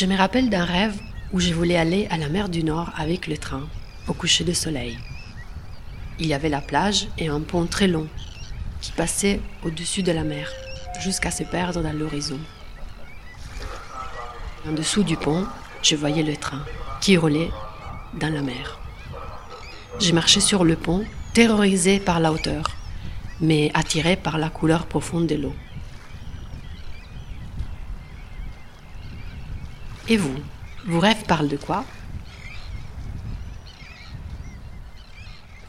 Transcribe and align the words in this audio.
Je 0.00 0.06
me 0.06 0.16
rappelle 0.16 0.48
d'un 0.48 0.64
rêve 0.64 0.98
où 1.30 1.40
je 1.40 1.52
voulais 1.52 1.76
aller 1.76 2.06
à 2.08 2.16
la 2.16 2.30
mer 2.30 2.48
du 2.48 2.64
Nord 2.64 2.90
avec 2.96 3.26
le 3.26 3.36
train, 3.36 3.68
au 4.08 4.14
coucher 4.14 4.44
du 4.44 4.54
soleil. 4.54 4.96
Il 6.18 6.26
y 6.26 6.32
avait 6.32 6.48
la 6.48 6.62
plage 6.62 7.08
et 7.18 7.28
un 7.28 7.40
pont 7.40 7.66
très 7.66 7.86
long 7.86 8.06
qui 8.80 8.92
passait 8.92 9.42
au-dessus 9.62 10.02
de 10.02 10.10
la 10.10 10.24
mer 10.24 10.50
jusqu'à 11.02 11.30
se 11.30 11.42
perdre 11.42 11.82
dans 11.82 11.92
l'horizon. 11.92 12.38
En 14.66 14.72
dessous 14.72 15.02
du 15.02 15.18
pont, 15.18 15.46
je 15.82 15.96
voyais 15.96 16.22
le 16.22 16.38
train 16.38 16.64
qui 17.02 17.18
roulait 17.18 17.50
dans 18.18 18.32
la 18.32 18.40
mer. 18.40 18.80
J'ai 19.98 20.14
marché 20.14 20.40
sur 20.40 20.64
le 20.64 20.76
pont, 20.76 21.04
terrorisé 21.34 22.00
par 22.00 22.20
la 22.20 22.32
hauteur, 22.32 22.70
mais 23.42 23.70
attiré 23.74 24.16
par 24.16 24.38
la 24.38 24.48
couleur 24.48 24.86
profonde 24.86 25.26
de 25.26 25.34
l'eau. 25.34 25.54
Et 30.10 30.16
vous 30.16 30.34
Vos 30.86 30.98
rêves 30.98 31.22
parlent 31.24 31.46
de 31.46 31.56
quoi? 31.56 31.84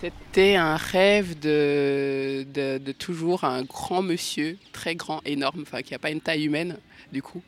C'était 0.00 0.54
un 0.54 0.76
rêve 0.76 1.40
de, 1.40 2.78
toujours 3.00 3.42
un 3.42 3.64
grand 3.64 4.00
monsieur, 4.00 4.56
très 4.72 4.94
grand, 4.94 5.20
énorme, 5.24 5.64
qui 5.84 5.92
n'a 5.92 5.98
pas 5.98 6.10
une 6.10 6.20
taille 6.20 6.44
humaine 6.44 6.78
du 7.12 7.20
coup, 7.20 7.42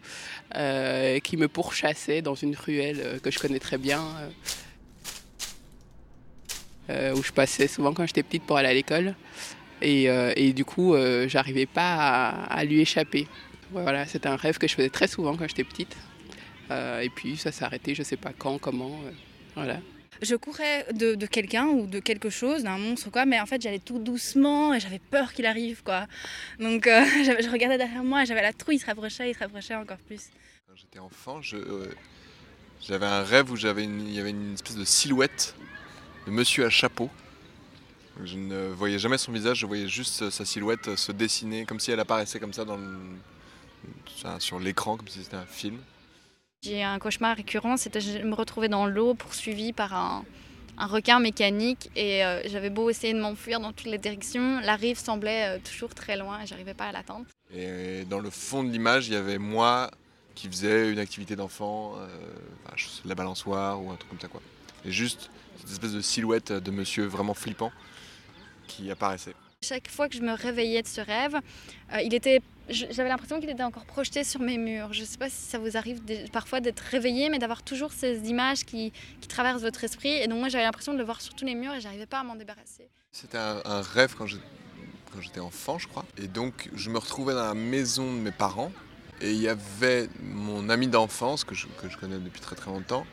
euh, 0.57 1.21
qui 1.21 1.37
me 1.37 1.47
pourchassait 1.47 2.23
dans 2.23 2.35
une 2.35 2.57
ruelle 2.57 3.01
euh, 3.05 3.19
que 3.21 3.31
je 3.31 3.39
connais 3.39 3.61
très 3.61 3.79
bien, 3.79 4.03
euh, 6.89 7.15
où 7.15 7.23
je 7.23 7.31
passais 7.31 7.69
souvent 7.69 7.93
quand 7.93 8.05
j'étais 8.05 8.25
petite 8.25 8.43
pour 8.43 8.57
aller 8.57 8.69
à 8.69 8.75
l'école. 8.75 9.15
Et, 9.81 10.53
du 10.53 10.65
coup, 10.65 10.97
j'arrivais 11.29 11.67
pas 11.67 11.95
à, 11.95 12.45
à, 12.47 12.65
lui 12.65 12.81
échapper. 12.81 13.29
Voilà, 13.71 14.07
c'était 14.07 14.29
un 14.29 14.35
rêve 14.35 14.59
que 14.59 14.67
je 14.67 14.75
faisais 14.75 14.91
très 14.91 15.07
souvent 15.07 15.37
quand 15.37 15.47
j'étais 15.47 15.63
petite. 15.63 15.97
Et 16.71 17.11
puis 17.15 17.37
ça 17.37 17.53
s'est 17.53 17.65
arrêté, 17.65 17.95
je 17.95 18.03
sais 18.03 18.17
pas 18.17 18.33
quand, 18.37 18.59
comment. 18.59 19.01
voilà 19.55 19.81
je 20.23 20.37
courais 20.37 20.87
de, 20.93 21.15
de 21.15 21.27
quelqu'un 21.27 21.67
ou 21.67 21.87
de 21.87 21.99
quelque 21.99 22.31
chose, 22.31 22.63
d'un 22.63 22.79
monstre 22.79 23.11
quoi, 23.11 23.25
mais 23.25 23.41
en 23.41 23.47
fait 23.47 23.61
j'allais 23.61 23.79
tout 23.79 23.99
doucement 23.99 24.75
et 24.75 24.81
j'avais 24.81 24.99
peur 24.99 25.33
qu'il 25.33 25.47
arrive 25.47 25.83
quoi. 25.83 26.07
Donc 26.59 26.87
euh, 26.87 27.05
je 27.25 27.51
regardais 27.51 27.79
derrière 27.79 28.05
moi, 28.05 28.25
j'avais 28.25 28.43
la 28.43 28.53
trouille, 28.53 28.77
il 28.77 28.81
se 28.81 28.87
rapprochait, 28.87 29.31
il 29.31 29.35
se 29.35 29.41
rapprochait 29.41 29.75
encore 29.75 29.99
plus. 29.99 30.29
Quand 30.69 30.77
j'étais 30.77 30.99
enfant, 30.99 31.41
j'avais 31.41 31.65
euh, 31.65 33.21
un 33.21 33.23
rêve 33.23 33.51
où 33.51 33.57
j'avais 33.57 33.85
il 33.85 34.13
y 34.13 34.21
avait 34.21 34.31
une 34.31 34.55
espèce 34.55 34.77
de 34.77 34.85
silhouette 34.85 35.55
de 36.27 36.31
monsieur 36.31 36.67
à 36.67 36.71
chapeau. 36.71 37.09
Je 38.23 38.37
ne 38.37 38.69
voyais 38.69 38.99
jamais 38.99 39.17
son 39.17 39.33
visage, 39.33 39.59
je 39.61 39.67
voyais 39.67 39.89
juste 39.89 40.29
sa 40.29 40.45
silhouette 40.45 40.95
se 40.97 41.11
dessiner 41.11 41.65
comme 41.65 41.81
si 41.81 41.91
elle 41.91 42.01
apparaissait 42.01 42.39
comme 42.39 42.53
ça 42.53 42.67
dans 42.67 42.77
le, 42.77 42.99
sur 44.39 44.61
l'écran, 44.61 44.99
comme 44.99 45.09
si 45.09 45.23
c'était 45.23 45.37
un 45.37 45.47
film. 45.47 45.79
J'ai 46.63 46.83
un 46.83 46.99
cauchemar 46.99 47.39
récurrent, 47.39 47.79
c'était 47.79 48.03
je 48.03 48.19
me 48.19 48.35
retrouvais 48.35 48.69
dans 48.69 48.85
l'eau 48.85 49.15
poursuivi 49.15 49.73
par 49.73 49.95
un, 49.95 50.25
requin 50.77 51.19
mécanique 51.19 51.91
et 51.97 52.23
euh, 52.23 52.43
j'avais 52.45 52.69
beau 52.69 52.91
essayer 52.91 53.15
de 53.15 53.19
m'enfuir 53.19 53.61
dans 53.61 53.73
toutes 53.73 53.87
les 53.87 53.97
directions, 53.97 54.61
la 54.61 54.77
rive 54.77 54.99
semblait 54.99 55.57
euh, 55.57 55.59
toujours 55.59 55.95
très 55.95 56.19
loin 56.19 56.43
et 56.43 56.47
j'arrivais 56.47 56.75
pas 56.75 56.85
à 56.85 56.93
l'atteindre. 56.93 57.25
Et 57.51 58.05
dans 58.11 58.19
le 58.19 58.29
fond 58.29 58.63
de 58.63 58.69
l'image, 58.69 59.09
il 59.09 59.15
y 59.15 59.17
avait 59.17 59.39
moi 59.39 59.91
qui 60.35 60.49
faisais 60.49 60.93
une 60.93 60.99
activité 60.99 61.35
d'enfant, 61.35 61.95
euh, 61.97 62.07
la 63.07 63.15
balançoire 63.15 63.83
ou 63.83 63.91
un 63.91 63.97
truc 63.97 64.11
comme 64.11 64.21
ça 64.21 64.29
quoi. 64.29 64.43
Et 64.85 64.91
juste 64.91 65.31
cette 65.61 65.71
espèce 65.71 65.93
de 65.93 66.03
silhouette 66.03 66.53
de 66.53 66.71
monsieur 66.71 67.07
vraiment 67.07 67.35
flippant 67.35 67.73
qui 68.67 68.91
apparaissait. 68.91 69.35
Chaque 69.63 69.91
fois 69.91 70.09
que 70.09 70.17
je 70.17 70.23
me 70.23 70.33
réveillais 70.33 70.81
de 70.81 70.87
ce 70.87 71.03
rêve, 71.03 71.37
euh, 71.93 72.01
il 72.01 72.15
était, 72.15 72.41
j'avais 72.71 73.11
l'impression 73.11 73.41
qu'il 73.41 73.51
était 73.51 73.63
encore 73.63 73.85
projeté 73.85 74.25
sur 74.25 74.41
mes 74.41 74.57
murs. 74.57 74.95
Je 74.95 75.03
ne 75.03 75.05
sais 75.05 75.19
pas 75.19 75.29
si 75.29 75.37
ça 75.37 75.59
vous 75.59 75.77
arrive 75.77 76.01
parfois 76.33 76.61
d'être 76.61 76.81
réveillé, 76.81 77.29
mais 77.29 77.39
d'avoir 77.39 77.63
toujours 77.63 77.93
ces 77.93 78.31
images 78.31 78.65
qui, 78.65 78.91
traversent 79.29 79.61
votre 79.61 79.85
esprit. 79.85 80.13
Et 80.13 80.29
donc 80.29 80.39
moi 80.39 80.49
j'avais 80.49 80.65
l'impression 80.65 80.95
de 80.95 80.99
le 80.99 81.05
voir 81.05 81.21
sur 81.21 81.35
tous 81.35 81.45
les 81.45 81.55
murs 81.55 81.75
et 81.75 81.81
j'arrivais 81.83 82.07
pas 82.07 82.21
à 82.21 82.25
m'en 82.25 82.37
débarrasser. 82.37 82.89
C'était 83.13 83.37
un, 83.37 83.83
rêve 83.83 84.15
quand 84.17 84.27
j'étais 84.27 85.41
enfant, 85.41 85.79
je 85.79 85.89
crois. 85.89 86.07
Et 86.17 86.27
donc 86.27 86.71
je 86.75 86.89
me 86.89 86.97
retrouvais 86.97 87.35
dans 87.35 87.45
la 87.45 87.55
maison 87.55 88.11
de 88.15 88.19
mes 88.19 88.33
parents. 88.33 88.73
Et 89.21 89.31
il 89.31 89.43
y 89.43 89.49
avait 89.49 90.09
mon 90.23 90.71
ami 90.71 90.89
d'enfance 90.89 91.45
que 91.45 91.55
je, 91.55 91.67
connais 92.01 92.19
depuis 92.19 92.41
très 92.41 92.57
très 92.57 92.71
longtemps 92.71 93.07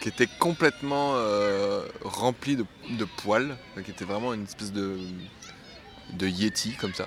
qui 0.00 0.08
était 0.08 0.28
complètement 0.38 1.14
euh, 1.14 1.86
rempli 2.02 2.56
de 2.56 3.04
poils, 3.18 3.56
qui 3.84 3.90
était 3.90 4.04
vraiment 4.04 4.32
une 4.34 4.44
espèce 4.44 4.72
de, 4.72 4.98
de 6.12 6.26
Yeti 6.26 6.76
comme 6.76 6.94
ça. 6.94 7.06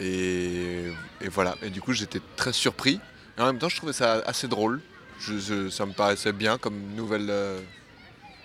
Et, 0.00 0.92
et, 1.20 1.28
voilà, 1.28 1.56
et 1.62 1.70
du 1.70 1.80
coup 1.80 1.92
j'étais 1.92 2.20
très 2.36 2.52
surpris. 2.52 3.00
Et 3.38 3.40
en 3.40 3.46
même 3.46 3.58
temps 3.58 3.68
je 3.68 3.76
trouvais 3.76 3.92
ça 3.92 4.22
assez 4.26 4.48
drôle. 4.48 4.80
Je, 5.18 5.38
je, 5.38 5.68
ça 5.68 5.84
me 5.84 5.92
paraissait 5.92 6.32
bien 6.32 6.56
comme 6.58 6.78
nouvelle, 6.94 7.28
euh, 7.28 7.60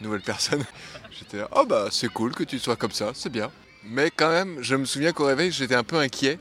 nouvelle 0.02 0.22
personne. 0.22 0.64
J'étais 1.12 1.38
là, 1.38 1.48
oh 1.56 1.66
bah 1.66 1.88
c'est 1.90 2.10
cool 2.10 2.34
que 2.34 2.44
tu 2.44 2.60
sois 2.60 2.76
comme 2.76 2.92
ça, 2.92 3.12
c'est 3.14 3.32
bien. 3.32 3.50
Mais 3.86 4.12
quand 4.12 4.30
même, 4.30 4.62
je 4.62 4.76
me 4.76 4.84
souviens 4.84 5.14
qu'au 5.14 5.26
réveil 5.26 5.52
j'étais 5.52 5.76
un 5.76 5.86
peu 5.86 5.98
inquiet. 5.98 6.38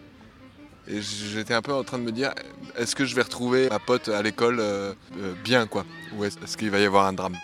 Et 0.87 1.01
j'étais 1.01 1.55
un 1.55 1.63
peu 1.63 1.73
en 1.73 1.83
train 1.83 1.99
de 1.99 2.03
me 2.03 2.13
dire, 2.13 2.35
est-ce 2.77 2.95
que 2.95 3.07
je 3.07 3.15
vais 3.15 3.23
retrouver 3.23 3.69
ma 3.71 3.79
pote 3.79 4.09
à 4.11 4.21
l'école 4.21 4.59
euh, 4.61 4.93
euh, 5.19 5.33
bien 5.43 5.67
quoi? 5.67 5.87
Ou 6.15 6.25
est-ce 6.25 6.57
qu'il 6.59 6.71
va 6.71 6.79
y 6.79 6.85
avoir 6.85 7.07
un 7.07 7.15
drame 7.15 7.37